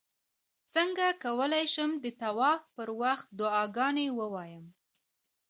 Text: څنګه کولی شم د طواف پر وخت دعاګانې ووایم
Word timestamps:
څنګه 0.73 1.05
کولی 1.23 1.65
شم 1.73 1.91
د 2.03 2.05
طواف 2.21 2.61
پر 2.75 2.89
وخت 3.01 3.27
دعاګانې 3.39 4.07
ووایم 4.17 4.65